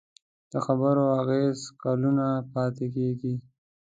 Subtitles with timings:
[0.51, 3.33] د خبرو اغېز کلونه پاتې کېږي.